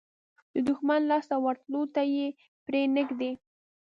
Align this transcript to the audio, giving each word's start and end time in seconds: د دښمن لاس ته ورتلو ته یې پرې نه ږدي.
د 0.53 0.55
دښمن 0.67 1.01
لاس 1.09 1.25
ته 1.29 1.35
ورتلو 1.45 1.81
ته 1.95 2.01
یې 2.15 2.27
پرې 2.65 2.81
نه 2.95 3.01
ږدي. 3.07 3.31